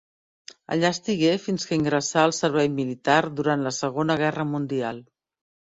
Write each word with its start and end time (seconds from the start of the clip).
Allà 0.75 0.89
estigué 0.95 1.29
fins 1.43 1.67
que 1.71 1.77
ingressà 1.81 2.23
al 2.23 2.33
servei 2.39 2.73
militar 2.81 3.21
durant 3.43 3.69
la 3.69 3.77
Segona 3.83 4.19
Guerra 4.25 4.49
Mundial. 4.57 5.07